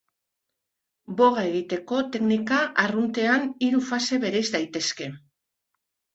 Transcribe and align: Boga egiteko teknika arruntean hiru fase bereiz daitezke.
Boga 1.19 1.43
egiteko 1.49 1.99
teknika 2.15 2.57
arruntean 2.85 3.47
hiru 3.67 3.83
fase 3.93 4.21
bereiz 4.27 4.45
daitezke. 4.59 5.13